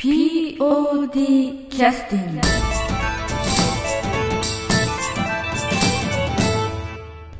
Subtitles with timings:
[0.00, 2.40] POD キャスティング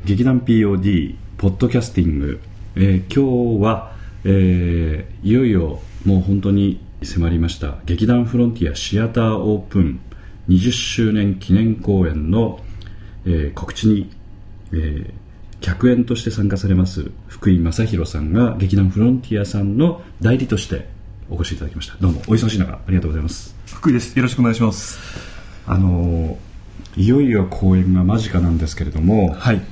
[0.04, 2.40] 劇団 POD ポッドキャスティング、
[2.76, 7.78] えー今日は、えーいよいよもう本当に迫りました。
[7.86, 9.98] 劇団フロンティアシアターオープン
[10.50, 12.60] 20周年記念公演の、
[13.24, 14.10] えー告知に、
[14.72, 15.10] えー
[15.62, 20.99] 客演として参加されます福井正弘さんが劇団フロンティアさんの代理として
[21.30, 21.96] お越しいただきました。
[22.00, 23.54] どうもお忙しい中ありがとうございます。
[23.66, 24.16] 福井です。
[24.16, 24.98] よろしくお願いします。
[25.66, 26.36] あのー
[26.96, 29.62] いよいよ公演が間近なんですけれども、はい。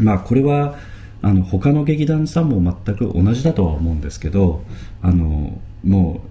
[0.00, 0.78] まあこれは
[1.20, 4.64] あの他の劇団さんも全く同じだとは思うんですけど
[5.02, 6.22] あのも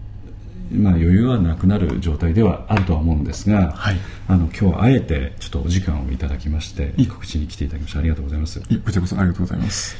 [0.71, 3.97] う、まあ、余裕はなくなる状態ではあるとは思うんですが、はい。
[4.27, 9.95] あの今日はあえてちょっとお時間をいただきましていい告知に来ていただきましてありがとうございます、いこちらこそありがとうございます。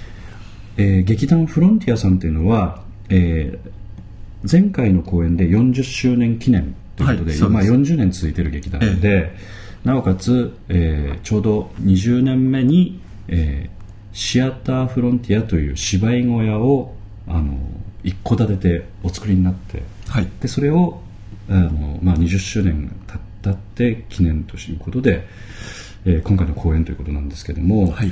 [0.78, 3.78] えー劇団フロンティアさんというのは、えー
[4.50, 7.94] 前回の公演で40周年記念ということで,、まあ、はいそうです。
[7.94, 9.32] 40年続いている劇団で、
[9.84, 13.78] なおかつ、えーちょうど20年目に、えー
[14.14, 16.96] シアターフロンティアという芝居小屋を
[17.28, 17.56] あの
[18.04, 20.28] 一戸建ててお作りになってはい。
[20.42, 21.02] でそれを
[21.48, 25.28] あの、まあ、20周年た経って記念ということで、
[26.06, 28.12] えー今回の公演ということなんですけども、はい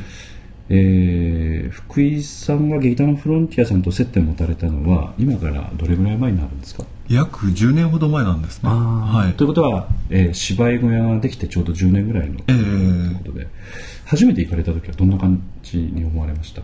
[0.69, 6.83] えー福井さんが劇団フロンティアさんと接点を持たれたのは今からどれぐらい前になるんですか？
[7.07, 8.69] 約10年ほど前なんですね。
[8.69, 9.37] はい。
[9.37, 13.47] ということは、えー芝居小屋ができてちょうど10年ぐらいのとえいーうことで、
[14.05, 16.61] 初めて行かれた時はどんな感じに思われました？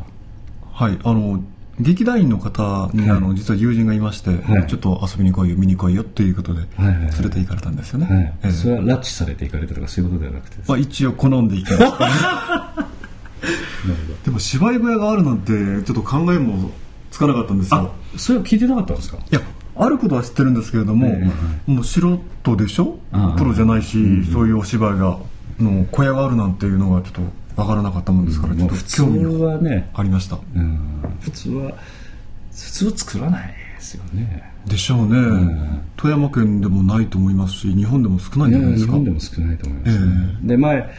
[0.72, 1.44] はいあの
[1.80, 3.10] 劇団員の方に、はい。
[3.18, 4.68] あの実は友人がいまして、はい。
[4.68, 12.88] ちょっと遊びに来いよ見に来いよっていうことで連れて行かれたんですよね、それは拉致されて行かれたとかそういうことではなくてまあ、一応好んで行きました
[14.26, 16.72] でも芝居小屋があるなんてちょっと考えも
[17.10, 17.92] つかなかったんですよ。
[18.18, 19.18] それを聞いてなかったんですか？
[19.18, 19.42] いや
[19.76, 21.32] あることは知ってるんですけれども、え
[21.72, 23.00] もう素人でしょ？
[23.38, 25.18] プロじゃないし、そういうお芝居が
[25.60, 27.12] の小屋があるなんていうのがちょっ
[27.56, 30.38] とわからなかったもんですから、ちょっと興味がはね、ありました。
[30.56, 30.80] うん、
[31.22, 31.72] 普通は
[32.52, 34.44] 普通は作らないですよね。
[34.68, 35.82] でしょうね、ん。
[35.98, 38.92] 富山県でもないと思いますし日本でも少ないんじゃないですか？
[38.92, 40.38] 日本でも少ないと思います、ね。
[40.44, 40.90] で前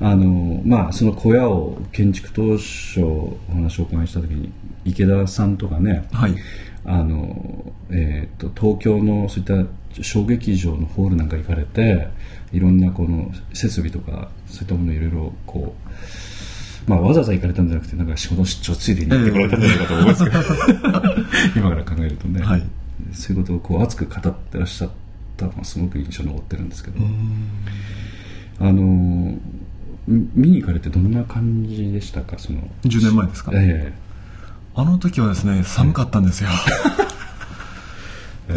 [0.00, 4.52] あのまあその小屋を建築当初お話をお伺いした時に
[4.84, 6.34] 池田さんとかねはい。
[6.84, 12.08] あの、えー、と東京のそういった小劇場のホールなんか行かれて
[12.52, 15.74] いろんなこの設備とかそういったものをいろいろこ
[16.86, 20.38] う、まあ、わざわざ行かれたんじゃなくてなんか仕事出張ついでに行ってこられたんじゃないかと思いますけど、
[21.60, 22.62] 今から考えるとね、はい。
[23.12, 24.90] そういうことをこう熱く語ってらっしゃっ
[25.36, 27.00] たのがすごく印象に残ってるんですけど、
[28.60, 29.38] あのみ
[30.08, 32.38] 見に行かれてどんな感じでしたか？
[32.38, 33.92] その10年前ですか、え
[34.74, 36.50] あの時はですね寒かったんですよ、
[38.48, 38.54] え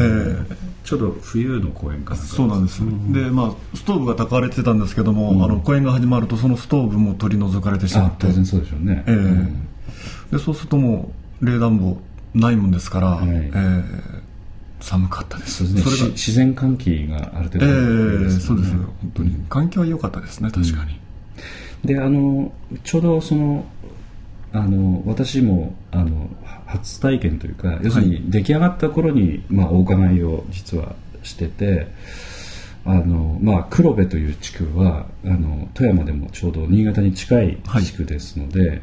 [0.50, 0.56] え。
[0.84, 2.80] ちょうど冬の公演かそうなんです、
[3.12, 8.28] でまあストーブが焚かれてたんですけども、あの公演が始まるとそのストーブも取り除かれてしまって。
[8.28, 9.16] あ当然そうでしょうね、ええ。
[9.16, 9.68] うん。
[10.32, 12.02] でそうするともう冷暖房
[12.34, 13.28] ないもんですから、い。
[13.28, 13.84] ええ。
[14.80, 15.64] 寒かったです。
[15.74, 15.82] ね。
[15.82, 19.46] それがし自然換気がある程え度えそうですね本当に。
[19.48, 21.00] 環境は良かったですね確かに、
[21.84, 22.52] であの
[22.84, 23.66] ちょうどその
[24.54, 31.88] あの私もあのは初体験というか要するに出来上がった頃に、まあ、お伺いを実はしてて
[32.86, 38.82] あの、まあ、黒部という地区はあの富山でもちょうど新潟に近い地区ですので、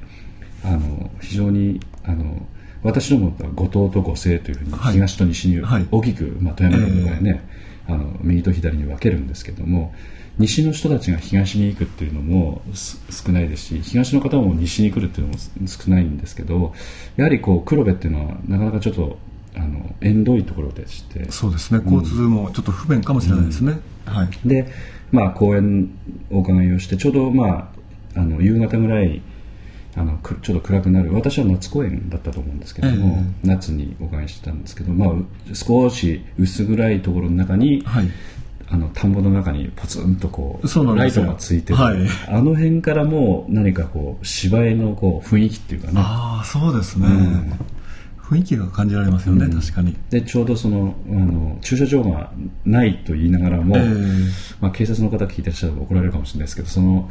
[0.65, 2.47] あの非常にあの
[2.83, 4.93] 私どもは五島と五西というふうにはい。
[4.95, 5.87] 東と西にはい。
[5.91, 7.49] 大きく、まあ、富山県の場合ね、
[7.89, 9.93] あの右と左に分けるんですけども
[10.39, 16.75] 西の人たちが東に行くっていうのもす少ないですし東の方も西に来るっていうのもす少ないんですけど
[17.17, 19.19] やはりこう黒部っていうのはなかなかちょっと
[19.57, 21.31] あの縁遠いところでして。
[21.33, 21.81] そうですね。
[21.85, 24.29] 交通もちょっと不便かもしれないですね、はい。
[24.45, 24.73] で、
[25.11, 25.91] まあ、公演
[26.31, 27.73] お伺いをしてちょうど、ま
[28.15, 29.21] あ、あの夕方ぐらい
[29.97, 38.09] あのくちょっと暗くなる私は夏公演だったと思うんですけども、夏にお伺いしてたんですけど、まあ、う少し薄暗いところの中に、はい
[38.71, 41.97] あの田んぼの中にポツンとこうライトがついてる、はい。
[42.29, 45.95] あの辺からもう何かこう芝居のこう雰囲気っていうかね。
[45.97, 47.07] ああそうですね、
[48.19, 49.97] 雰囲気が感じられますよね、確かに。
[50.11, 52.31] でちょうどそのあの駐車場が
[52.67, 53.85] ないと言いながらも、ええ。
[54.61, 57.11] まあ、警察の方聞いてらっしゃると怒られるかもしれないですけどその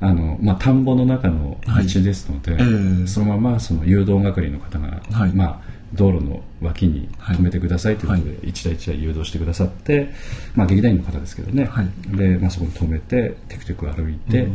[0.00, 2.62] あの、まあ、田んぼの中の道ですので、はい。
[2.62, 2.66] え
[3.04, 3.06] え。
[3.06, 5.32] そのままその誘導係の方が、はい。
[5.32, 5.60] まあ、
[5.94, 10.12] 道路の脇に止めてくださいということで、一台一台誘導してくださって、
[10.54, 11.88] まあ、劇団員の方ですけどね、はい。
[12.16, 14.48] でまあ、そこに止めてテクテク歩いて、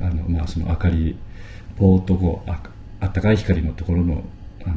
[0.00, 1.16] あのまあ、その明かり
[1.76, 2.60] ポーッとあ
[3.00, 4.22] あったかい光のところの
[4.64, 4.74] あの、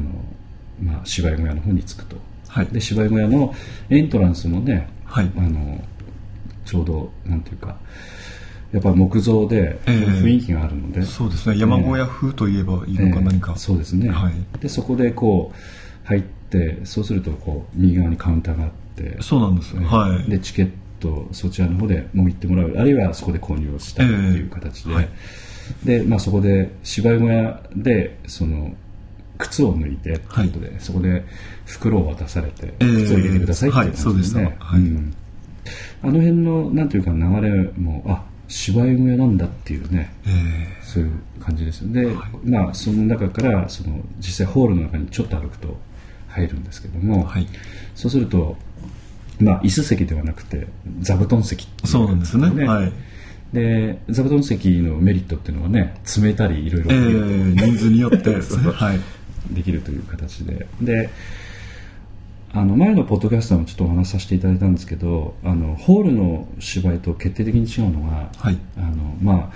[0.82, 2.16] まあ、芝居小屋の方に着くと。
[2.48, 2.66] はい。
[2.66, 3.54] で芝居小屋の
[3.88, 5.30] エントランスもね、はい。
[5.36, 5.84] あの
[6.64, 7.76] ちょうどなんていうか
[8.72, 10.06] やっぱ木造でええ。
[10.22, 11.58] 雰囲気があるので、そうですね。
[11.58, 13.24] 山小屋風といえばいいのかええ。
[13.24, 14.34] 何か、そうですね、はい。
[14.60, 15.56] でそこでこう
[16.04, 19.84] 入ってそうするとこう右側にカウンターがあってそうなんです、ええ。
[19.84, 20.30] はい。
[20.30, 20.70] でチケッ
[21.00, 24.96] トそちらの方でもぎってもらうあるいはそこで購入をしたいという形で、ええ。
[24.96, 25.08] はい。
[25.84, 28.74] で、まあ、そこで芝居小屋でその
[29.38, 31.24] 靴を脱いでということで、そこで
[31.64, 32.86] 袋を渡されて、ええ。
[33.04, 34.40] 靴を入れてくださいっていう感じでした。
[34.40, 34.80] はい。
[34.80, 35.14] ん
[36.02, 41.92] あの辺のなんていうか流れもあ芝居小屋なんだっていうねえそういう感じですよ。
[41.92, 42.14] で、
[42.44, 45.76] まあその中からその実際ホールの中にちょっと歩くと
[46.40, 47.46] 入るんですけども、はい。
[47.94, 48.56] そうすると
[49.40, 50.66] まあ椅子席ではなくて
[51.00, 52.66] 座布団席っていえそうなんですねね。
[52.66, 52.92] はい。
[53.52, 56.98] で座布団席のメリットっていうのはね詰めたりいろいろええ
[57.54, 58.70] 人数によってですね。
[58.72, 59.00] はい。
[59.50, 60.66] できるという形で。
[60.80, 61.10] で
[62.52, 68.58] あの前のポッドキャストでもちょっとお話しさせていただいたんですけどあのホールの芝居と決定的に違うのが、はい。
[68.76, 69.50] あのまあ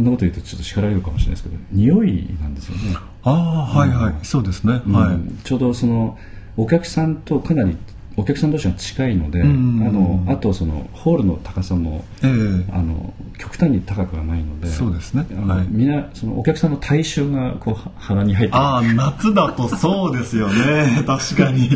[0.00, 4.92] こんなこと言うとちょっと叱られるかもしれないですけど匂いなんですよね、ああはいはい、そうですね、うん。
[4.94, 5.18] はい。
[5.44, 6.18] ちょうどその
[6.56, 7.76] お客さんとかなり
[8.16, 12.72] お客さん同士が近いので、んあのあとそのホールの高さもええ。
[12.72, 15.26] あの極端に高くはないのでそうですね。
[15.46, 15.66] はい。
[15.68, 18.56] みんなそのお客さんの体臭がこうは鼻に入って。
[18.56, 21.02] ああ夏だとそうですよね。
[21.06, 21.68] 確かに。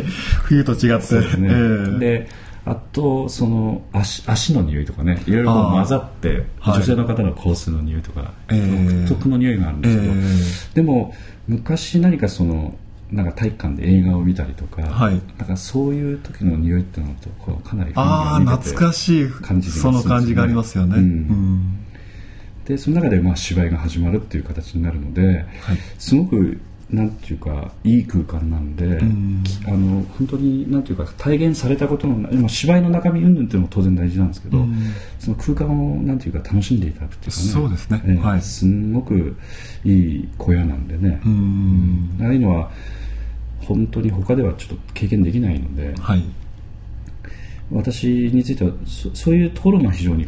[0.43, 1.19] 冬と違って。
[1.19, 1.99] ですね、ええ。
[1.99, 2.29] で
[2.65, 6.77] あとその足足の匂いとかねいろいろ混ざってはい。
[6.77, 11.13] 女性の方の香水の匂いとか、ええ独特の匂いがあるんですけど、えでも
[11.47, 12.75] 昔何かその
[13.11, 15.21] なんか体育館で映画を見たりとか、はい。
[15.37, 21.85] なんかそういう時の匂いっていうのとこうかなりああ懐かしい感じがするその感じがありますよね、うんうん。
[22.65, 25.77] でその中でまあ芝居が始まるっていう形になるので、はい。
[25.99, 26.59] すごく
[26.89, 29.43] なんていうかいい空間なんで、ん。
[29.43, 34.75] きあの本当になんていうか体現されたことのまあ芝居の中身云々っていうのも当然大事なんですけど、うん。
[35.19, 37.47] その空間をなんていうか楽しんでいただくっていうかね。
[37.47, 38.03] そうですね。
[38.05, 38.41] ええはい。
[38.41, 39.35] すんごく
[39.83, 42.17] いい小屋なんでね、うん。
[42.21, 42.71] ああいうのは
[43.61, 46.23] 本当に他ではちょっと経験できないので、はい。
[47.71, 50.27] 私についてはそそういうところが非常に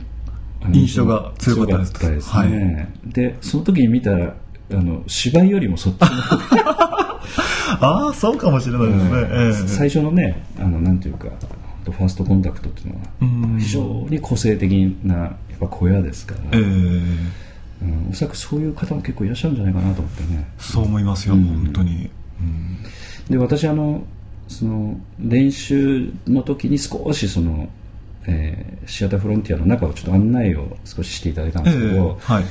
[0.74, 1.92] 印象が強かったです。
[1.94, 4.34] 強かですね、でその時に見た
[4.72, 6.08] あの芝居よりもそっちの
[7.80, 9.68] ああそうかもしれないですね、ええ。
[9.68, 11.30] 最初のねあのなんていうか
[11.86, 13.26] ファーストコンタクトっていうのはう
[13.56, 13.60] ん。
[13.60, 16.60] 非常に個性的なやっぱ小屋ですから、ええ。
[16.60, 20.48] うんおそらくそういう方も結構いらっしゃるんじゃないかなと思ってね。
[20.58, 21.44] そう思いますよ、うん。
[21.44, 22.10] 本当に、
[22.42, 22.78] うん。
[23.30, 24.04] で私あの
[24.48, 27.70] その練習の時に少しその、
[28.26, 32.46] えーシアターフロンティアの中をちょっと案内を少ししていただいたんですけど、はい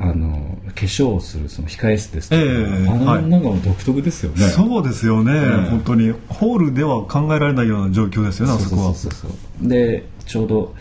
[0.00, 3.26] あの化粧をするその控え室ですとか、ええあのはい。
[3.26, 5.64] なんかも独特ですよね、そうですよね、ん。
[5.70, 6.14] 本当に。
[6.28, 9.30] ホールでは考えられないような状況ですよねあそこはそうそうそう。
[9.60, 10.74] そうでちょうど、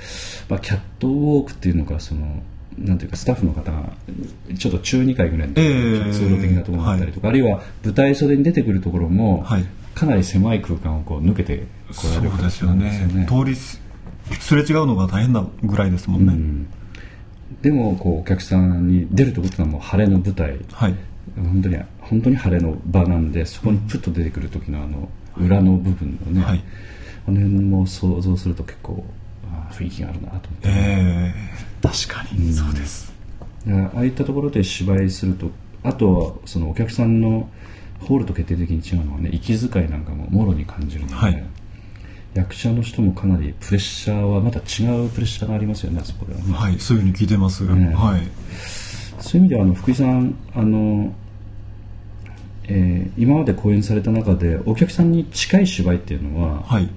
[0.50, 2.44] まあ、キャットウォークっていうのがその
[2.78, 3.92] なんていうかスタッフの方が
[4.56, 9.66] ちょっと中2階ぐらいのええ通路的なところがあったりとか、あるいは舞台袖に出てくるところも、はい。
[9.96, 11.66] かなり狭い空間をこう抜けて
[11.96, 13.26] こられるそうですよ形なんね。
[13.28, 13.82] 通りす
[14.40, 16.68] すれ違うのが大変なぐらいですもんね、うん
[17.62, 20.58] でもこうお客さんに出るとこってのはもう晴れの舞台。
[20.72, 20.96] はい。
[21.36, 26.64] 本当に本当に晴れの場なんでそこにプッと出てくる時のあの裏の部分のね、はい。
[27.28, 29.04] あの辺も想像すると結構
[29.52, 31.34] あ雰囲気があるなと思って、ええ。
[31.82, 33.14] 確かに、そうです。
[33.70, 35.52] ああいったところで芝居すると
[35.84, 37.50] あとはそのお客さんの
[38.00, 41.44] ホールと決定的に違うのはね息遣いなんかももろに感じるので、はい
[42.38, 48.22] 役者の人もかなりプレッシャーはまた違うプレッシャーがありますよねあそこではね、はいそういうふうに聞いてます、ねはい。
[49.20, 51.14] そういう意味ではあの福井さんあの、
[52.66, 56.90] えー今まで公演された中でお客さんに近い芝居っていうのは、はい。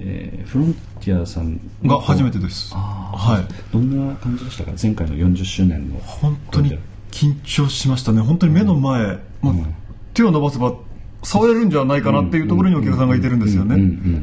[0.00, 2.74] えーフロンティアさんが初めてです。
[2.74, 3.72] はい。
[3.72, 4.72] どんな感じでしたか？
[4.80, 5.98] 前回の40周年の。
[5.98, 6.78] 本当に
[7.10, 8.20] 緊張しましたね。
[8.20, 9.74] 本当に目の前、もううん。
[10.14, 10.74] 手を伸ばせば
[11.22, 13.76] 触れるんじゃないかなっていうところにお客さんがいてるんですよね。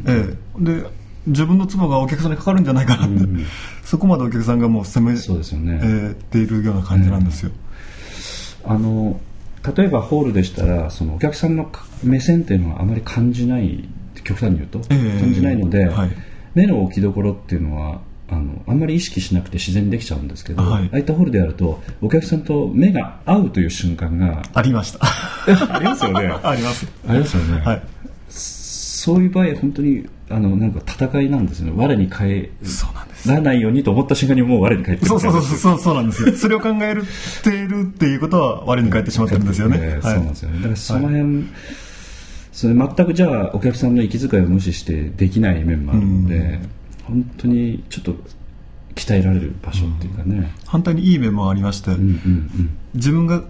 [0.07, 0.63] ええ。
[0.63, 0.85] で
[1.27, 3.17] 自分の唾がお客さんにかかるんじゃないかなって、
[3.83, 7.51] そこまでお客さんがもう攻めそうですよね、えているような感じなんですよ、
[8.63, 9.19] あの
[9.75, 13.89] 例えばホールでしたらそのお客さんのか目線っていうのはあまり感じない
[14.23, 15.19] 極端に言うと、ええ。
[15.19, 16.11] 感じないので、はい。
[16.53, 20.85] 目の置きどころっていうのはあのあんまり意識しなくて自然にできちゃうんですけど、はい。
[20.85, 24.99] ああいったホールでやるとお客さんと目が合うという瞬間がありました。
[25.73, 26.33] ありますよね。
[26.43, 26.87] あります。
[27.07, 27.81] ありますよね、はい。
[28.29, 31.73] そういう場合本当にあのなんか戦いなんですよね。
[31.75, 35.79] 我に返そうなんですらないようにと思った瞬間にもう我に返ってるそうそうそうそう。
[35.79, 36.33] そうなんですよ。
[36.35, 36.95] それを考え
[37.43, 40.57] ているっていうことは我に返ってしまってるんですよね、そうなんですよね。
[40.57, 41.47] だからその辺、
[42.51, 46.59] それ全くじゃあお客さんの息遣いを無視してできない面もあるので、
[47.07, 48.15] 本当にちょっと
[48.95, 53.43] 鍛えられる場所っていうかね、反対にいい面もありまして、うんうん自分が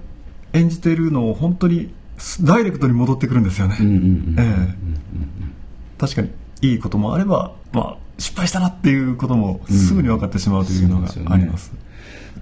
[0.54, 1.94] 演じているのを本当に
[2.42, 3.78] ダイレクトに戻ってくるんですよね、
[5.98, 6.32] 確かに
[6.62, 11.36] いいこともあれば、まあ、失敗したなっていうこともすぐに分かってしまうというのがそうですよね。
[11.36, 11.74] あります,、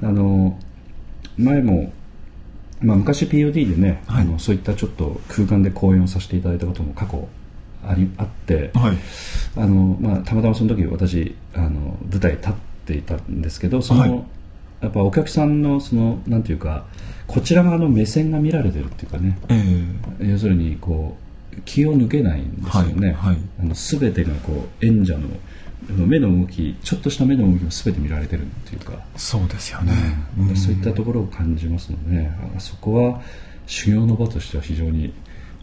[0.01, 0.58] あの
[1.38, 1.91] 前も、
[2.82, 4.22] まあ、昔 POD でね、はい。
[4.22, 7.27] あのそういったちょっと空間で講演をさせていただいたことも過去
[7.88, 8.98] ありあって、はい。
[9.56, 12.54] あのまあ、たまたまその時私あの舞台立っ
[12.86, 14.24] ていたんですけどその、はい。
[14.82, 16.86] やっぱお客さんのそのなんていうか
[17.28, 19.38] こちら側の目線が見られてるっていうかね。
[19.50, 19.63] え
[20.22, 20.30] え。
[20.30, 21.18] 要するにこ
[21.58, 23.38] う気を抜けないんですよね、はいはい。
[23.62, 25.28] あの全てがこう演者の
[25.90, 29.94] 目の動きちょっとした目の動きも全て見られてるっていうか、そうですよね、
[30.40, 30.56] うん。
[30.56, 33.22] そういったところを感じますので、ね、あそこは
[33.68, 35.13] 修行の場としては非常に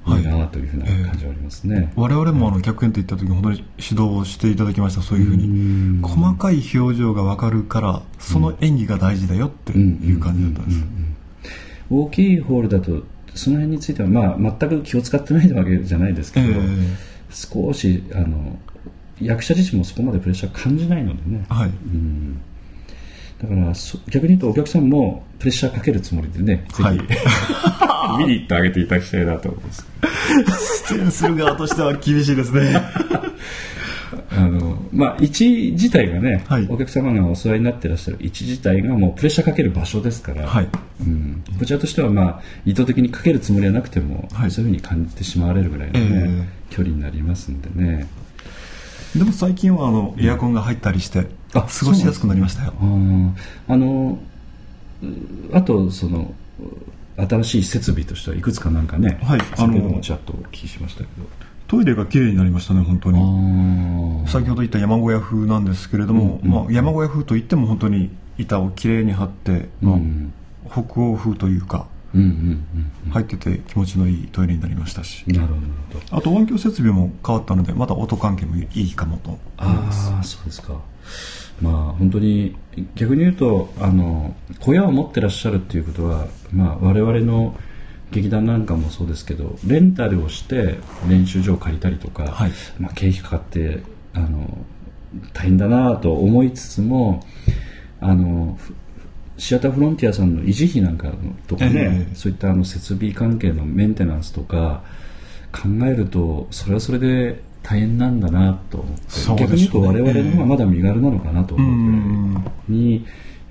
[0.06, 0.22] い。
[0.22, 1.92] いなというふうな感じはありますね。
[1.96, 5.44] 我々もあの客演と行った時本当に指導をしていただきましたそういうふうに。
[5.44, 6.00] うん。
[6.02, 10.84] 細かい表情が分かるからその演技が大事だよっていう感じだったんです、
[11.90, 13.02] 大きいホールだと
[13.34, 16.56] その辺については、まあ、全く気を使ってないわけじゃないですけど、ええ。
[17.30, 18.58] 少しあの
[19.20, 21.68] 役者自身もそこまでプレッシャー感じないのでね、はい。
[21.68, 22.40] うん
[23.42, 26.98] だからそ逆に言うとお客さんもプレッシャーかけるつもりでね、はい。
[26.98, 27.04] ぜ
[28.18, 29.86] ひ見に行ってあげていただきたいなと思います。
[30.88, 32.82] 出演する側としては厳しいですね。
[34.32, 36.66] あのまあ、位置自体がね、はい。
[36.68, 40.68] お客様がお座りになってらっしゃる位置自体がもうプレッシャーかける場所ですから、はい。
[41.00, 44.50] うん、こちらとしては、まあ、意図的にかけるつもりはなくても、はい。
[44.50, 46.60] そういうふうに感じてしまわれるぐらいの、ねえ。
[46.70, 48.06] 距離になりますんでね。
[49.16, 52.74] でも最近はあのエアコンが入ったりしてあ過ごしやすくなりましたよ。
[53.68, 54.18] あの
[55.02, 61.08] うあとそのう新しい設備としてはいくつかなんかね、はい先ほどあのもちらっとお聞きしましたけ
[61.68, 64.24] トイレが綺麗になりましたね本当ど、に。
[64.24, 66.64] あ先ほど言った山小屋風なんですけれども、うんうん。
[66.64, 70.32] まあ、山小屋風といっても本当に板をきれいに張って、まあうん。
[70.68, 75.24] 北欧風というか入ってて気持ちのいいトイレになりましたし。
[75.28, 75.60] うんなるほ
[76.10, 76.16] ど。
[76.16, 80.10] あと音響設備も変わったのでまた音関係もいいかもと思います。
[80.10, 80.80] ああそうですか。
[81.60, 82.56] まあ本当に
[82.94, 87.54] 逆に言うとあの小屋を持ってらっしゃるっていうことは、まあ、我々の
[88.10, 92.52] 劇団なんかもそうですけどレンタルをして練習場を借りたりとか、はい。
[92.78, 93.82] まあ、経費かかって
[94.14, 94.58] あの
[95.32, 97.24] 大変だなと思いつつも
[98.00, 98.74] あのふ
[99.40, 101.14] シアターフロンティアさんの維持費なんかの
[101.48, 102.14] とかね、ええ。
[102.14, 104.82] そういったあの設備関係のメンテナンスとか
[105.50, 108.78] 考えるとそれはそれで大変なんだなと。
[108.78, 113.04] 思って、そう逆に言うと我々の方がまだ身軽なのかなとう思うくらいにやっ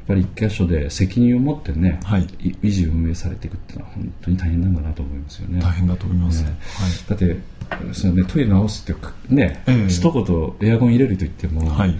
[0.07, 2.23] ぱり一箇所で責任を持ってね、はい。
[2.39, 5.59] い維持運営されていくっていうのは本当に大変なんだなと思いますよね。
[5.59, 6.49] 大変だと思います、ね。
[6.49, 7.09] はい。
[7.09, 9.01] だってその、ね、トイレ直すって
[9.33, 9.89] ね、ええ。
[9.89, 11.95] 一言エアコン入れると言っても、はい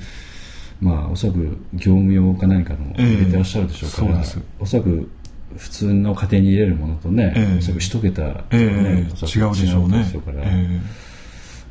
[0.82, 3.04] まあ、おそらく業務用か何かのええ。
[3.04, 4.42] 入れてらっしゃるでしょうから、そうです。
[4.60, 5.10] おそらく
[5.58, 7.58] 普通の家庭に入れるものとね、ええ。
[7.58, 9.12] おそらく一桁、ねええ。
[9.12, 10.12] おそらく違うでしょうね。
[10.16, 10.80] うから、え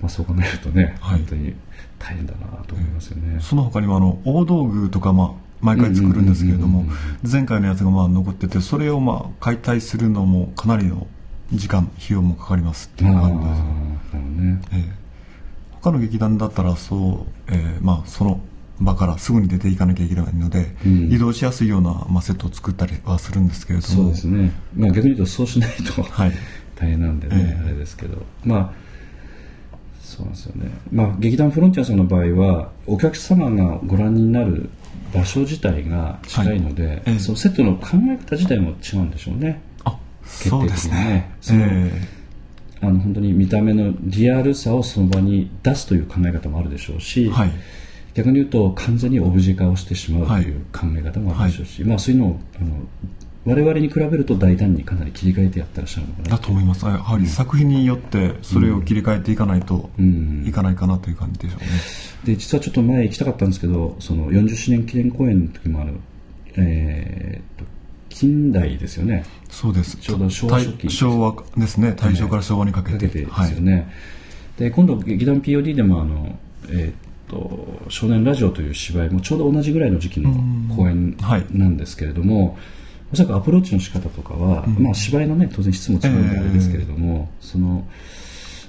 [0.01, 1.19] まあ、そう考えるとね、はい。
[1.19, 1.55] 本当に
[1.99, 3.37] 大変だなと思いますよね。
[3.39, 6.85] えその他にもあの大道具とか、まあ、毎回作るんですけれども
[7.29, 11.09] 前回のやつがまあ残っててそれをまあ解体するのもかなりの
[11.53, 14.23] 時間費用もかかりますっていう感じです。
[14.23, 14.61] ね。
[14.73, 14.93] ええ。
[15.81, 18.41] 他の劇団だったらそう、ええまあ、その
[18.81, 21.13] 場からすぐに出ていかなきゃいけないので、うん。
[21.13, 23.95] 移動しやすいような、まあ、セットを作ったりはするんですけれども。
[23.95, 26.33] そうですね、まあ、逆に言うとそうしないと、はい。
[26.77, 27.65] 大変なんでね、ええ。
[27.67, 28.73] あれですけど、まあ、
[30.01, 34.71] そうなんですよね、まあ、劇団フロンティアさんの場合は、お客様がご覧になる
[35.13, 37.03] 場所自体が近いので、はい。
[37.07, 37.19] ええ。
[37.19, 39.61] そのセットの考え方自体も違うんでしょうね。
[39.85, 41.31] あそうですね。
[41.41, 41.91] 決定的にね。
[41.95, 42.19] え
[42.81, 47.51] あの本当に見た目のリアルさをその場に出すという考え方もあるでしょうし、えはい
[48.19, 52.75] 逆に言うと完全にオブジェ化をしてしまうという考え方もあるでしょうし、まあ、そういうのをあの
[53.45, 56.85] 我々に比べると大胆にかなり切り替えてやってらっしゃるのかなだと思います。
[56.85, 61.67] やはり作品によってそれを切り替えていかないとうんいかないかなという感じでしょうね、
[62.25, 65.95] で実はちょっと前行きたかったんですけどその40周年記念公演の時もある、
[66.57, 67.65] えー、と
[68.09, 69.25] 近代ですよね。
[69.49, 69.97] そうです。
[69.99, 71.95] ちょうど昭和昭和ですね。
[71.97, 73.53] 大正から昭和にかけて,、ですはい。
[73.53, 73.89] よね、
[74.59, 76.37] で今度劇団 POD でもあの、
[76.69, 80.31] えー、と少年ラジオという芝居もちょうど同じぐらいの時期の
[80.75, 81.47] 公演はい。
[81.51, 82.59] なんですけれども、
[83.13, 87.87] おそらくアプローチの仕方とかは、まあ、芝居のね当然質も違うんであれですけれども、その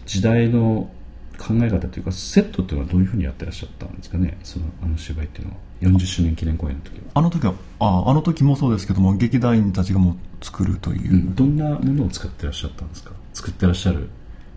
[0.06, 0.90] 時代の
[1.38, 5.58] 考え方というかセットっていうのはどういうふうにやってらっしゃったんですかねそのあの芝居っていうのは。
[5.82, 11.36] 40周年記念公演の時は、あの時はああの時もそうですけども劇団員たちがもう作るという、うん。
[11.36, 13.12] どんなものを使ってらっしゃったんですか？
[13.34, 14.10] 作ってらっしゃる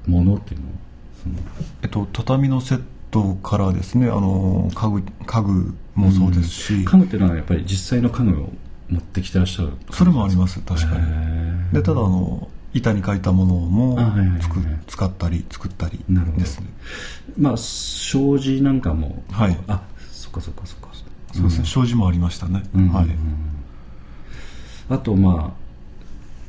[0.06, 0.72] ものっていうのは
[1.82, 8.48] えっと、畳のセットからですねあの家具家具もそうですし、家具っていうのはやっぱり実際の家具を
[8.88, 11.72] 持ってきてらっしゃるそれもあります確かに。
[11.72, 13.98] でただあの板に描いたものも
[14.88, 16.02] 使ったり作ったり
[16.38, 16.66] ですね。
[17.38, 19.22] まあ障子なんかも。
[19.30, 19.58] はい。
[19.68, 20.88] あそっかそっかそっか。
[21.34, 21.66] そうですね。
[21.66, 23.06] 障子もありましたね、うんはい、
[24.90, 25.62] あとまあ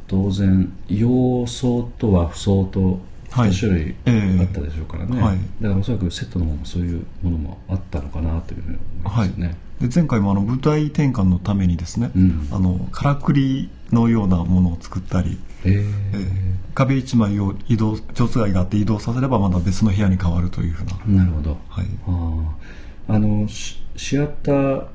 [0.07, 2.99] 当然洋装と和装とはい
[3.33, 5.37] 2種類ええあったでしょうからね、はい。
[5.61, 12.47] だからおそらくセットの方もそういうものもあったのかなというふうに思いますよね、で前回もあの舞台転換のためにですね、うん。
[12.51, 24.87] あのからくりのようなものを作ったり、えーえー壁一枚を移動蝶つがあって移動させればまた別の部屋に変わるというふうな、なるほど、はい、あああのシシアター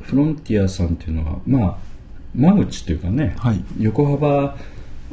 [0.00, 1.78] フロンティアさんっていうのはまあ
[2.34, 3.64] 間口っていうかね、はい。
[3.78, 4.28] 横幅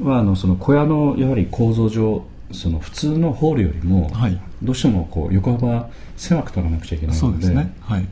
[0.03, 2.23] はあのその小屋のやはり構造上
[2.53, 4.39] その普通のホールよりも、はい。
[4.61, 7.73] どうしてもこう横幅狭く取らなくちゃいけないのでそうね。
[7.81, 8.07] はい。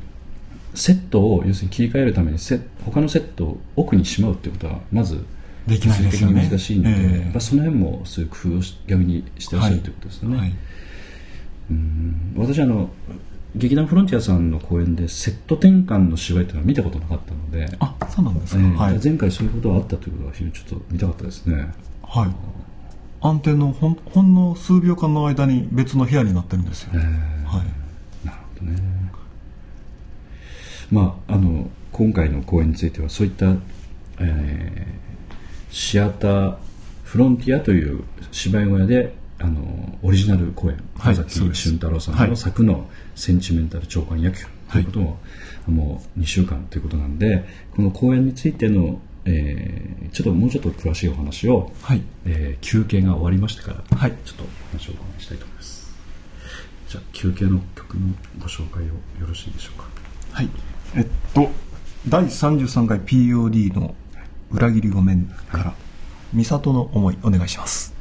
[0.74, 5.24] セットを要するに切り替えるためにセ他のセットを奥にしまうっていうことはまず
[5.68, 7.22] できないです難しいので、ええ。
[7.26, 10.56] やっぱその辺もそういう工夫をし逆にしてらっしゃるということですよね、はい。
[11.72, 12.34] うん。
[12.38, 12.90] 私あの
[13.56, 18.72] 劇団フロンティアさんの公演でセット転換の芝居というのは見たことなかったので、あそうなんですえか、え。
[18.76, 21.74] はい、前回そういうことがあったということは非常にちょっと見たかったですね。
[22.04, 22.30] はい、
[23.22, 27.00] 暗転のほんほんの数秒間の間に別の部屋になってるんですよ、ええ
[27.46, 28.26] はい。
[28.26, 28.82] なるほどね。
[30.92, 33.48] まああの今回の公演についてはそういった、
[34.20, 35.00] えー
[35.72, 36.58] シアター
[37.04, 40.78] フロンティアという芝居小屋であのオリジナル公演。
[40.98, 42.30] はい尾崎俊太郎さんはい。
[42.30, 45.18] の作の「センチメンタル長官野球」ということを、
[45.68, 47.46] もう2週間ということなんで
[47.76, 49.00] この公演についての、
[49.30, 52.02] えーちょっともうちょっと詳しいお話を、はい。
[52.26, 54.14] えー休憩が終わりましてから、はい。
[54.26, 55.96] ちょっとお話をお伺いしたいと思います。
[56.90, 58.94] じゃあ休憩の曲のご紹介をよ
[59.28, 59.88] ろしいでしょうか。
[60.32, 60.50] はい。
[60.96, 61.50] えっと
[62.08, 63.94] 第33回 POD の
[64.52, 65.74] 「裏切りごめん」から
[66.34, 67.99] 「美里の思い」お願いします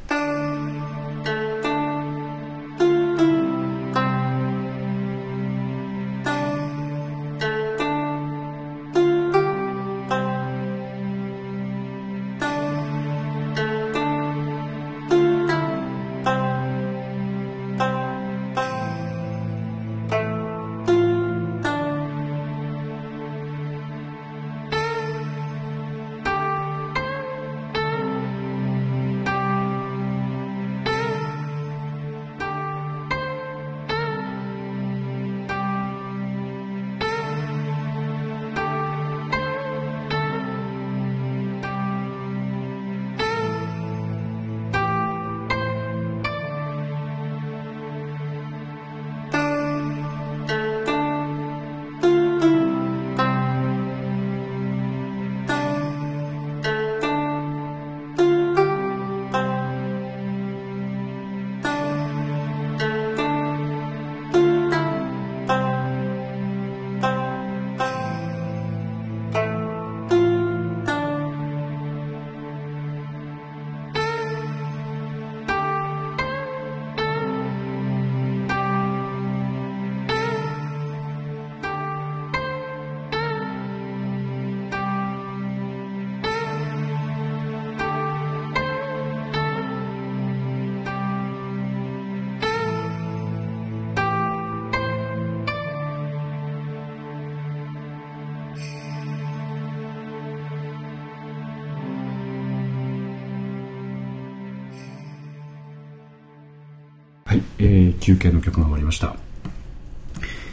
[107.99, 109.15] 休憩の曲が終わりました。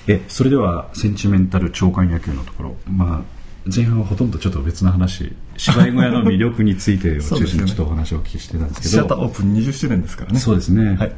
[0.08, 2.76] えそれではセンチメンタル長官野球のところ。
[2.88, 3.36] まあ
[3.74, 5.32] 前半はほとんどちょっと別の話。
[5.56, 8.90] 芝居小屋の魅力についてを中心にちょっとお話をお聞きしてたんですけど。
[8.90, 10.38] シアターオープン20周年ですからね。
[10.38, 11.12] そうですね、はい。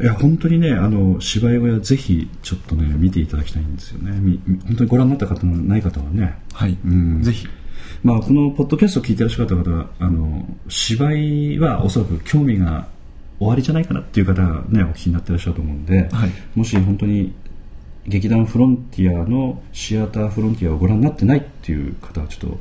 [0.00, 4.12] いや本当にねあの芝居小屋ぜひちょっとね見ていただきたいんですよね。
[4.20, 6.38] み本当にご覧になった方のない方はね。
[6.52, 7.22] はい、うん。
[7.22, 7.48] ぜひ。
[8.04, 12.86] まあ、このポッドキャストを聞いてらっしゃる方はあの芝居はおそらく興味が
[13.38, 16.30] 終わりじゃないかなっていう方が、ね、お聞きになってらっしゃると思うんで、はい。
[16.54, 17.32] もし本当に
[18.06, 22.58] 劇団フロンティアのシアターフロンティアをご覧になってないっていう方はちょっと、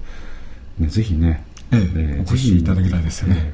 [0.79, 3.37] ね、ぜひね、ええお越しいただきたいですよね。
[3.39, 3.53] え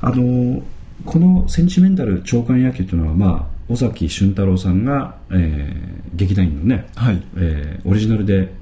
[0.00, 0.62] あの
[1.04, 7.22] このセンチメンタル長官野球というのは、まあ、尾崎俊太郎さんが、えー劇団員のね、はい。
[7.36, 8.52] えーオリジナルで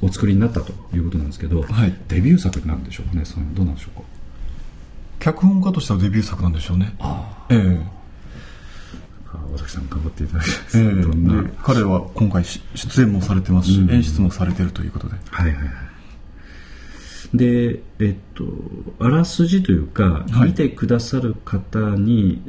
[0.00, 1.94] お作りになったということなんですけど、はい。
[2.08, 4.17] デビュー作なんでしょうかねそのどうなんでしょうか
[5.18, 6.94] 脚本家としてはデビュー作なんでしょうね。
[7.00, 7.86] あええ。
[9.32, 11.52] あ尾崎さん頑張っていただきたいえ。
[11.62, 13.90] 彼は今回し出演もされてますし、うん。
[13.90, 15.16] 演出もされてるということで。
[15.30, 15.74] はいはいはい。
[17.34, 18.44] でえっと
[19.00, 20.48] あらすじというか、はい。
[20.48, 22.42] 見てくださる方に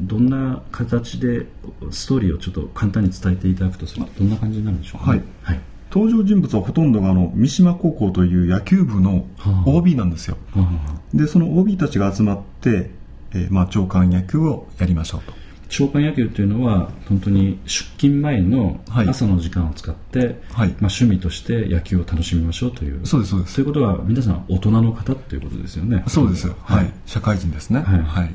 [0.00, 1.46] どんな形で
[1.90, 5.60] ストーリーをちょっと簡単に伝えていただくとどんな感じになるんでしょうか、ね、はい
[5.92, 9.68] 登場人物はほとんどがあの三島高校という野球部のはあ。
[9.68, 10.38] OB なんですよ。
[10.54, 12.90] はでその OB たちが集まって、
[13.34, 15.34] えーまあ、長官野球をやりましょうと。
[15.68, 19.08] 長官野球というのは本当に出勤前のはい。
[19.08, 20.28] 朝の時間を使って、はい。
[20.28, 20.32] ま
[20.64, 23.06] あ、趣味として野球を楽しみましょうという。
[23.06, 23.56] そうですそうです。
[23.56, 26.04] ということは皆さん大人の方ということですよね。
[26.08, 26.92] そうですはい、はい。
[27.04, 27.80] 社会人ですね。
[27.80, 28.02] はい。
[28.02, 28.34] はい、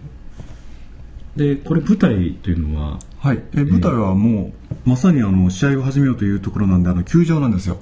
[1.35, 3.41] でこれ舞台というのははい。
[3.53, 7.77] え舞台はもう、まさにあの試合を始めようというところなんであの球場なんですよ。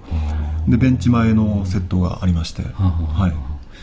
[0.67, 3.33] でベンチ前のセットがありまして、はい、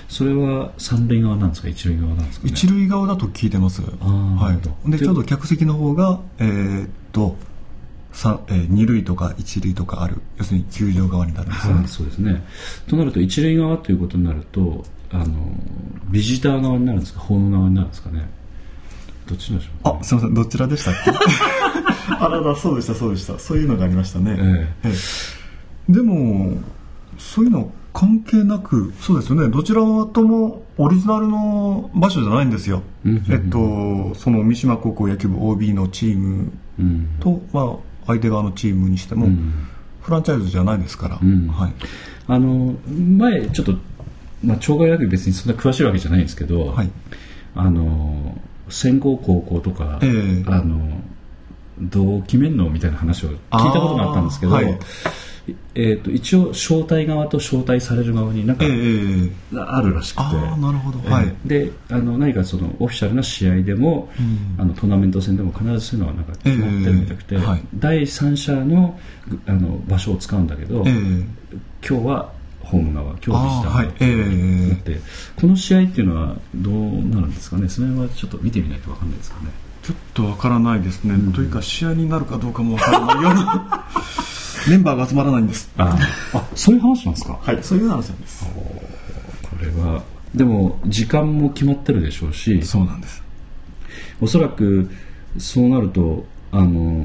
[0.09, 1.69] それは三塁側なんですか？
[1.69, 3.83] 一塁側なんですか、ね、一塁側だと聞いてます。
[3.83, 7.37] はい、でちょうど客席の方がえーっと
[8.13, 10.21] さ、えー二塁とか一塁とかある。
[10.39, 11.75] 要するに球場側になるんですよ。
[11.75, 12.45] ねはい、そうですね。
[12.89, 15.27] となると一塁側ということになるとあの
[16.11, 17.21] ビジター側になるんですか？
[17.21, 18.29] ホーム側になるんですかね？
[19.27, 20.35] どっちでしょうか、あすみません。
[20.35, 21.11] どちらでしたっけ？
[22.19, 23.39] あららそうでしたそうでした。
[23.39, 24.91] そういうのがありましたね、ええ。
[24.91, 26.57] えでも
[27.19, 29.49] そういうの関係なくそうですよね。
[29.49, 37.09] どちらともオリジナルの場所じゃないんですよ、えっとその三島高校野球部 OB のチームうん。
[37.21, 39.53] と、まあ、相手側のチームにしても、うん。
[40.01, 41.49] フランチャイズじゃないですから、うん。
[41.49, 41.73] はい、
[42.27, 43.73] あの前ちょっと、
[44.43, 46.91] まあ、町外野球別にそんな詳しいわけじゃないんですけど、はい、
[47.55, 48.37] あの
[48.73, 50.45] 専攻高校とか、ええ。
[50.47, 51.01] あの
[51.81, 54.79] どう決めんのみたいな話を聞いたことがあったんですけど、はい。
[55.75, 60.23] えー、と一応招待側と招待される側になんかええあるらしくて、
[60.61, 61.35] なるほど、えーはい。
[61.45, 64.61] であの何かそのオフィシャルな試合でも、うん。
[64.61, 68.99] あのトーナメント戦でも必ずそういうのはなんか決まってるみたくて、ええはい第三者の
[69.47, 70.93] あの場所を使うんだけど、ええ。
[71.87, 72.33] 今日は
[72.73, 73.93] ホーム側今日はい。
[74.01, 75.01] ええで
[75.37, 77.69] この試合っていうのはどうなるんですかね？
[77.69, 79.51] それはちょっと見てみないと分かんないですかね。
[79.83, 83.41] ちょっとわからないですね、というか試合になるかどうかもわからないように
[84.71, 85.71] メンバーが集まらないんです。
[85.77, 85.99] あ
[86.35, 87.39] あそういう話なんですか？
[87.43, 87.59] はい。
[87.63, 88.47] そういう話なんです。
[88.55, 88.83] こ
[89.61, 90.03] れは。
[90.35, 92.63] でも時間も決まってるでしょうし。
[92.63, 93.23] そうなんです。
[94.21, 94.89] おそらく
[95.37, 97.05] そうなるとあの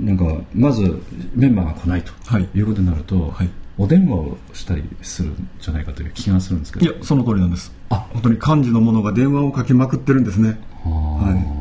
[0.00, 1.02] なんかまず
[1.34, 2.48] メンバーが来ないとはい。
[2.54, 6.86] いうことになると、はいお電話をしたりするんじゃないかという気がするんですけど。
[6.86, 7.72] いやその通りなんです。
[7.90, 10.60] あ本当に幹事の者が電話をかけまくってるんですね。
[10.84, 11.60] は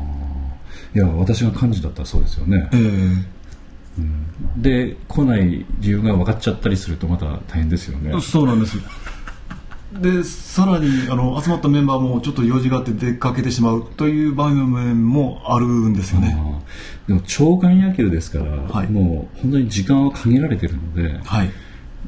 [0.96, 0.98] い。
[0.98, 2.70] や私が幹事だったらそうですよね。
[2.74, 3.34] ええ。
[4.58, 8.20] で来ない理由が分かっちゃったりするとまた大変ですよね。
[8.22, 8.78] そうなんです。
[9.94, 16.36] でさらにあの集まったメンバーもちょっと用事があって出かけてしまうという場面もあるんですよね。
[17.08, 18.88] でも長官野球ですから、はい。
[18.88, 21.52] もう本当に時間は限られてるので、はい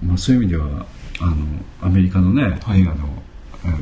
[0.03, 0.85] まあ、そういう意味では
[1.21, 1.35] あの
[1.81, 2.81] アメリカのね、はい。
[2.81, 3.07] 映画の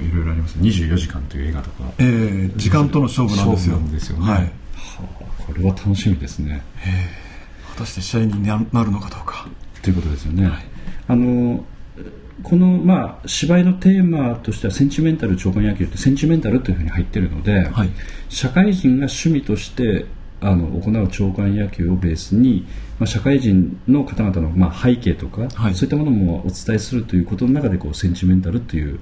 [0.02, 1.84] いろいろあります24時間という映画とか。
[1.99, 3.80] ええ時間との勝負なんですよ。
[3.91, 4.41] ですよね、はい。
[4.43, 4.49] は
[4.99, 6.63] あこれは楽しみですね。
[7.73, 9.47] 果たして試合にななるのかどうか。
[9.82, 10.49] ということですよね、
[11.10, 11.65] あの
[12.41, 17.89] この、まあ、芝居のテーマとしてはセンチメンタル長官野球ってセンチメンタルというふうに入ってるので、はい。
[18.30, 20.06] 社会人が趣味として
[20.44, 22.66] あの行う長官野球をベースに、
[23.00, 25.76] まあ、社会人の方々の、まあ、背景とか、はい。
[25.76, 29.00] そういったものもお伝えするということの中でこうセンチメンタルという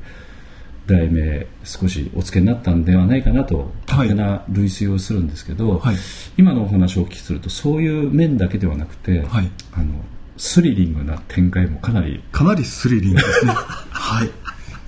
[0.87, 5.95] 題名少しお付けになったんではないかなと勝手な類推をするんですけど、はい。
[6.37, 9.51] 今のお話をお聞きするとそういう面だけではなくて、はい。
[9.73, 9.93] あの
[10.37, 13.53] スリリングな展開もかなりかなりスリリングですね。
[13.91, 14.29] はい。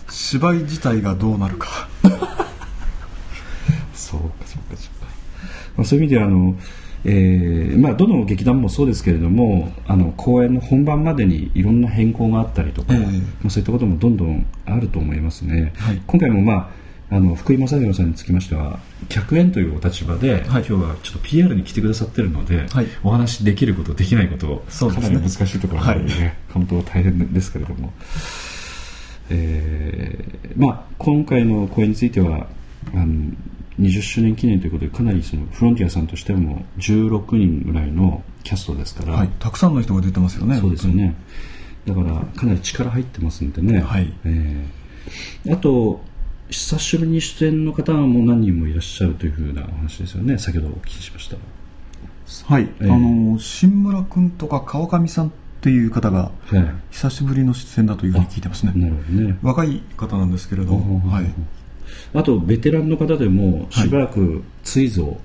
[0.10, 1.88] 芝居自体がどうなるか。
[4.14, 4.93] そうかそうかそうか、
[5.76, 6.56] まあ、そういう意味ではあの、
[7.06, 13.00] えーまあ、どの劇団もそうですけれどもあの公演の本番までにいろんな変更があったりとか、ええ。
[13.00, 13.08] ま
[13.48, 16.02] あ、そういったこともどんどんあると思いますね、はい。
[16.08, 16.72] 今回も、ま
[17.10, 22.88] あ、あの福井正弘さんにつきましては客演というお立場で、今日はちょっと PR に来てくださってるので、はい。
[23.04, 24.96] お話できることできないことね。
[24.96, 26.34] かなり難しいところなので、ねはい。
[26.54, 27.92] 本当大変ですけれども、
[29.30, 32.48] えーまあ、今回の公演については
[32.94, 33.32] あの
[33.80, 41.16] 20周年記念ということでかなりそのフロンティアさんとしても16人ぐらいのキャストですから、はいたくさんの人が出てますよねそうですよね
[41.86, 44.14] だからかなり力入ってますんでね、はい。
[44.26, 45.54] えー。
[45.54, 46.02] あと
[46.50, 50.38] 久しぶりに出演の方も何人もいらっしゃるというふうなお話ですよね。
[50.38, 51.38] 先ほどお聞きしました。
[52.46, 55.32] はい、ええあの新村君とか川上さんっ
[55.62, 58.72] ていう方がはい久しぶりの出演だというふうに聞いてますね。
[58.76, 59.38] なるほどね。
[59.42, 61.34] 若い方なんですけれどほうほうほうはい、
[62.14, 65.20] あとベテランの方でもしばらくついぞ、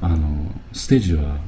[0.00, 1.38] あのステージは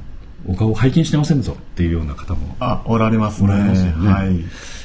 [0.47, 3.49] お顔拝見してませんぞっていうような方もあおられますね。
[3.49, 3.53] ね。
[3.53, 4.33] はい。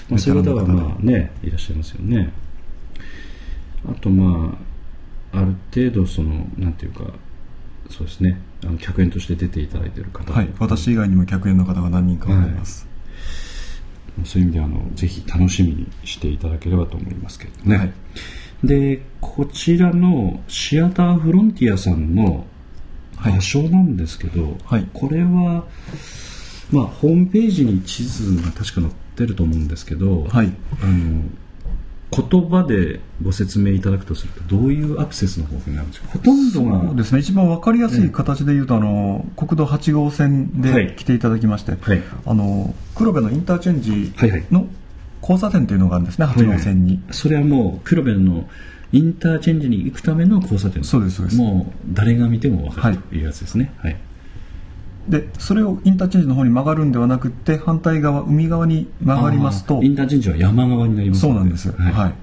[0.08, 2.32] まあ、そういう方はまあねいらっしゃいますよね。
[3.88, 4.56] あとま
[5.32, 7.04] あある程度そのなんていうか
[7.90, 8.38] そうですね。
[8.64, 10.32] あの客演として出ていただいている方。
[10.32, 10.48] はい。
[10.58, 12.86] 私以外にも客演の方が何人かおられます、
[14.24, 17.92] そういう意味であのぜひ楽しみにしていただければと思いますけどね、はい
[18.66, 22.46] でこちらのシアターフロンティアさんの
[23.24, 24.88] 場所なんですけど、はい。
[24.92, 25.64] これは、
[26.70, 30.52] まあ、ホームページに地図が確か載ってると思うんですけど、はい。
[30.82, 31.22] あの
[32.16, 36.10] 言葉でご説明いただくとするとどういうアクセスの方法になるんですか？
[36.10, 37.20] ほとんどがそうですね。
[37.20, 40.86] 一番わかりやすい形で言うと、あの国道8号線はい。
[40.88, 42.02] で来ていただきまして、はい。
[42.24, 44.44] あの黒部のインターチェンジはいはい。
[44.52, 44.68] の
[45.26, 48.46] 交差点というのがあるんですね、8号線に、それはもう黒部の
[48.92, 50.84] インターチェンジに行くための交差点。
[50.84, 51.38] そうですそうです。
[51.38, 53.72] もう誰が見ても分かるはいというやつですね。
[53.78, 53.96] はい、
[55.08, 59.82] でそれをインターチェンジの方に曲がるんではなくて反対側海側に曲がりますと。
[59.82, 61.92] インターチェンジは山側になりますそうなんです、はい。
[61.92, 62.14] はい。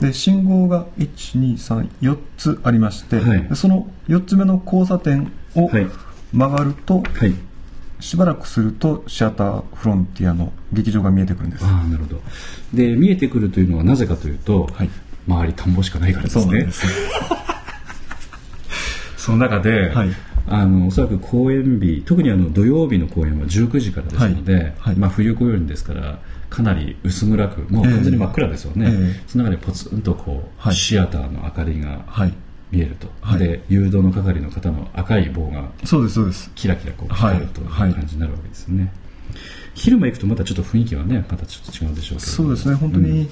[0.00, 3.42] で信号が1234つありまして、はい。
[3.48, 5.86] でその4つ目の交差点をはい。
[6.32, 7.34] 曲がると、はい
[8.02, 11.64] しばらくするとシアターフロンティアの劇場が見えてくるんです。
[11.64, 12.20] ああなるほど。
[12.74, 14.90] で見えてくるというのはなぜかというと、はい。
[15.28, 16.42] 周り田んぼしかないからですね。
[16.42, 16.86] そうなんです。
[19.16, 20.10] その中で、はい。
[20.48, 24.74] あのおそらく公演日特にあの土曜日の公演は19時からですので、はい。
[24.78, 24.96] はい。
[24.96, 26.18] まあ、冬公演ですから
[26.50, 29.22] かなり薄暗くもう完全に真っ暗ですよね、ええ。
[29.28, 30.74] その中でポツンとこう、はい。
[30.74, 32.34] シアターの明かりがはい
[32.72, 33.38] 見えると、はい。
[33.38, 36.50] で誘導の係の方の赤い棒がそうですそうです。
[36.54, 37.64] キラキラこうはい光るとい。
[37.64, 37.94] うはい。
[37.94, 38.92] 感じになるわけですね、
[39.74, 42.74] 昼間行くとまたちょっと雰囲気はねまたちょっと違うでしょうけどそうですね。
[42.74, 43.28] 本当に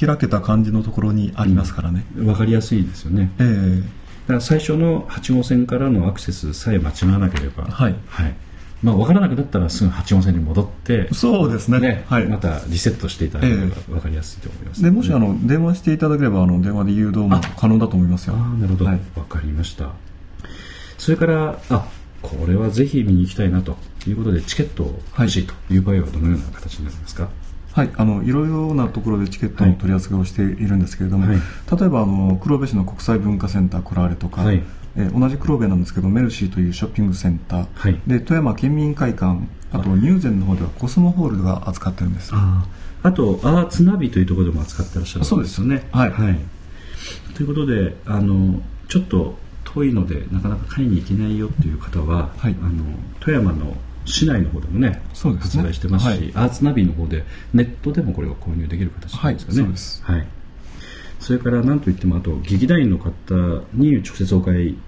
[0.00, 3.32] 開けた感じのところにありますからね、分かりやすいですよね。
[3.40, 3.80] ええ。
[3.80, 7.94] だから最初の8号線からのアクセスさえ間違わなければ、はい
[8.82, 11.80] まあ、分からなくなったらすぐ8号線に戻って、そうですね。
[11.80, 12.26] ねはい。
[12.26, 18.34] またリセットしていただければ分かりやすいと思います、でもしあの電話していただければあの電話で誘導も可能だと思いますよ。
[18.36, 19.00] ああなるほど、はい。
[19.14, 19.92] 分かりました。
[20.96, 21.88] それからあ
[22.22, 27.32] これはぜひ見に行きたいなということでチケットを欲しいという場合はどのような形になりますか、はい、
[27.96, 31.36] あのいろいろなところでチケットの取り扱いをしているんですけれども、はい。
[31.36, 34.62] 例えばあの黒部市の国際文化センター来られとか、はい。
[34.96, 38.00] えー同じ黒部なんですけどメルシーというショッピングセンター、はい。
[38.06, 42.66] で富山県民会館あと入善の方ではコスモホールが扱ってるんですあ
[43.02, 45.88] あとアーツナビというところでも扱ってらっしゃるそうですよね。
[45.92, 46.12] はい。
[47.34, 52.56] ということであのちょっと遠いのでなかなか買いに行けないよという方は、はい。
[52.60, 52.84] あの
[53.20, 53.76] 富山の
[54.08, 55.62] 市内の方でもねそうですね。
[55.62, 56.32] 発売してますし、はい。
[56.34, 60.02] アーツナビの方でネットでもこれを購入できる形なんですかね、はいそうです。
[60.04, 60.26] はい、
[61.20, 63.12] それから何といってもあと劇団員の方
[63.74, 64.78] に直接お買い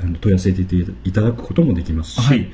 [0.00, 0.62] あの問い合わせて
[1.04, 2.50] いただくこともできますし、はい。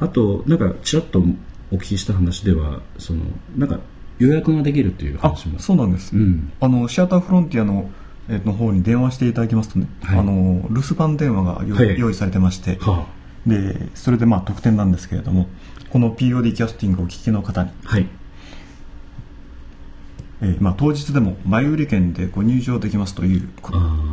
[0.00, 1.24] あとなんかちらっと
[1.70, 3.22] お聞きした話ではその
[3.56, 3.80] なんか
[4.18, 5.58] 予約ができるというあ話も。
[5.58, 6.52] そうなんです、うん。
[6.60, 7.90] あのシアターフロンティアの,、
[8.28, 10.18] えーの方に電話していただきますとね、はい。
[10.18, 11.98] あの留守番電話が用,、はい。
[11.98, 13.06] 用意されてまして、は
[13.46, 15.46] でそれでまあ特典なんですけれども
[15.90, 17.70] この POD キャスティングをお聞きの方に。
[17.84, 18.08] あはい。
[20.42, 23.48] えーまあ、当日でも前売り券でご入場できますという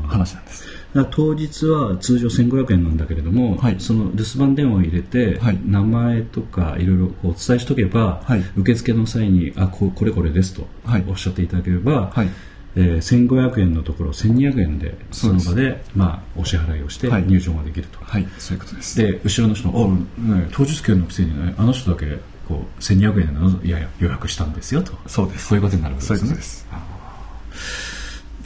[0.07, 0.63] 話なんです。
[1.09, 3.77] 当日は通常1500円なんだけれども、はい。
[3.79, 5.59] その留守番電話を入れて、はい。
[5.65, 8.43] 名前とかいろいろお伝えしておけば、はい。
[8.55, 11.05] 受付の際にあここれこれですとはい。
[11.07, 12.29] おっしゃっていただければ、はい
[12.75, 17.23] えー1500円のところ1200円でその場で、まあ、お支払いをしてはい。
[17.27, 18.97] 入場ができると、はいそういうことです。
[18.97, 24.93] で後ろの人お、ね、当日券のくせに、ね、あの人だけこう1200円なのいやいや予約したんですよと。
[25.07, 25.47] そうです。
[25.47, 26.29] そういうことになるわけそうですね。
[26.29, 26.67] いうことです。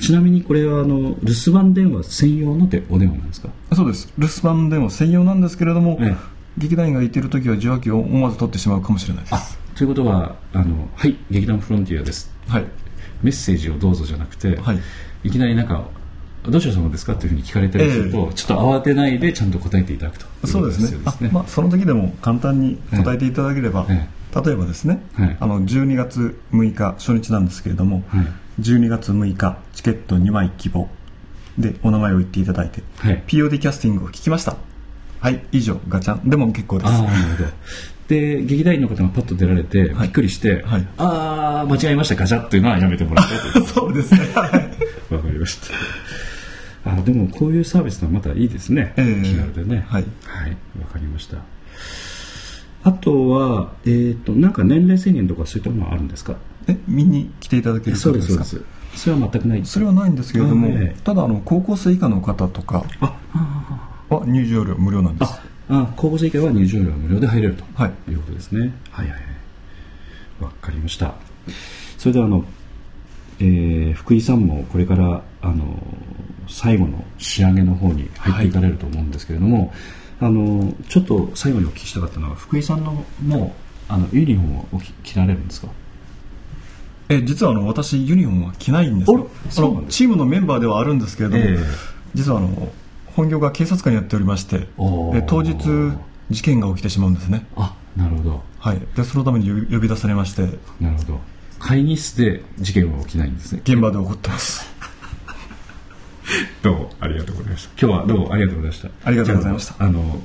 [0.01, 3.49] ちなみにこれはあの留守番電話専用のでお電話なんですか？
[3.73, 4.11] そうです。
[4.17, 6.15] 留守番電話専用なんですけれども、ええ。
[6.57, 9.33] 劇団員がいている時は受話器を思わず取ってしまうかもしれないです。
[9.35, 9.41] あ
[9.77, 12.31] ということはあの「はい劇団フロンティアです。
[12.47, 12.65] はい」
[13.25, 14.79] メッセージをどうぞじゃなくて、はい。
[15.23, 15.87] い、きなりなんか
[16.47, 21.29] 「どちら様ですか?」っていうふうに聞かれたりすると、ちょっと慌てないでちゃんと答えていただくといそうですね。
[21.31, 24.07] まあ、その時でも簡単に答えていただければ、え
[24.45, 28.27] 例えばですね、はいあの12月6日初日なんですけれども、はい
[28.61, 30.87] 12月6日チケット2枚希望。
[31.57, 34.55] でお名前を言っていただいて、はい POD キャスティングを聞きました。
[35.19, 36.29] はい以上ガチャン。
[36.29, 36.91] でも結構です
[38.07, 40.87] で劇団員の方がパッと出られて、びっくりして、はい。
[40.97, 44.19] ああ間違えましたガチャっていうのはやめてもらいたいというそうですね。
[44.35, 44.47] は
[45.09, 45.13] い。
[45.13, 45.57] わかりまし
[46.83, 46.91] た。
[46.91, 48.93] あでもこういうサービスはまたいいですね。
[48.97, 49.23] ええ。
[49.23, 49.85] 気軽でね。
[49.87, 50.05] はい。
[50.25, 51.37] はい、わかりました。
[52.83, 56.35] あとは、えっ、と、なんか年齢制限とかそういったものはあるんですか？
[56.67, 58.61] え見に来ていただけるそうです、そうです。
[58.95, 62.85] それは全くないそれはないんですけれども、ええただあの高校生以下の方とか
[64.09, 65.33] は入場料無料なんです
[65.69, 67.63] ああ高校生以下は入場料無料で入れると。
[67.73, 68.11] はい。
[68.11, 68.73] いうことですね。
[68.91, 70.43] はいはいはい。
[70.43, 71.15] わかりました。
[71.97, 72.45] それではあの、
[73.39, 75.77] えー福井さんもこれからあの
[76.47, 79.73] 最後の仕上げの方に入っていかれると思うんですけれども、
[80.19, 83.55] あのちょっと最後にお聞きしたかったのは福井さんのも
[83.89, 85.69] あのユニフォームをお着着られるんですか？
[87.09, 89.29] え実はあの私ユニフォームは着ないんですよ。
[89.57, 91.63] あのチームのメンバーではあるんですけれども、ええ。
[92.13, 92.71] 実はあの
[93.15, 94.67] 本業が警察官やっておりまして
[95.27, 95.55] 当日
[96.29, 97.45] 事件が起きてしまうんですね。
[97.55, 98.43] あなるほど。
[98.59, 98.81] はい。
[98.95, 100.59] でそのために呼び出されまして。
[100.81, 101.19] なるほど。
[101.59, 103.61] 会議室で事件は起きないんですね。
[103.63, 104.69] 現場で起こってます。
[106.61, 107.87] どうもありがとうございました。
[107.87, 108.89] 今日はどうもありがとうございました。
[109.03, 109.75] ありがとうございました。
[109.79, 110.19] あの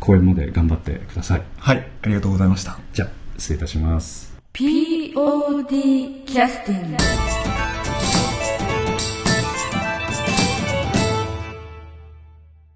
[0.00, 1.42] 公演まで頑張ってください。
[1.58, 1.88] はい。
[2.02, 2.78] ありがとうございました。
[2.92, 4.34] じゃあ失礼いたします。
[4.52, 6.96] POD キャスティング